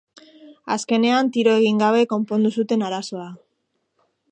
[0.75, 3.29] Azkenean tiro egin gabe konpondu zuten arazoa.